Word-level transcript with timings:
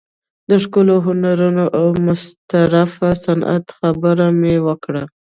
د 0.49 0.51
ښکلو 0.63 0.95
هنرونو 1.07 1.63
او 1.79 1.85
مستطرفه 2.05 3.09
صنعت 3.25 3.65
خبره 3.77 4.27
مې 4.39 4.55
وکړه. 4.67 5.03